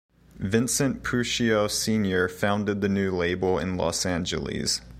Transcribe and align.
Vincent 0.39 1.03
Puccio 1.03 1.69
Senior 1.69 2.27
founded 2.27 2.81
the 2.81 2.89
new 2.89 3.11
label 3.11 3.59
in 3.59 3.77
Los 3.77 4.03
Angeles. 4.03 4.81